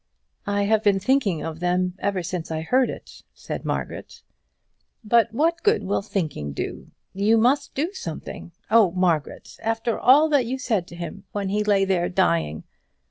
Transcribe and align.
"I 0.47 0.63
have 0.63 0.81
been 0.83 0.99
thinking 0.99 1.43
of 1.43 1.59
them 1.59 1.93
ever 1.99 2.23
since 2.23 2.49
I 2.49 2.61
heard 2.61 2.89
it," 2.89 3.21
said 3.35 3.63
Margaret. 3.63 4.23
"But 5.03 5.31
what 5.31 5.61
good 5.61 5.83
will 5.83 6.01
thinking 6.01 6.53
do? 6.53 6.89
You 7.13 7.37
must 7.37 7.75
do 7.75 7.91
something. 7.93 8.51
Oh! 8.71 8.89
Margaret, 8.93 9.57
after 9.61 9.99
all 9.99 10.27
that 10.29 10.47
you 10.47 10.57
said 10.57 10.87
to 10.87 10.95
him 10.95 11.25
when 11.33 11.49
he 11.49 11.63
lay 11.63 11.85
there 11.85 12.09
dying!" 12.09 12.63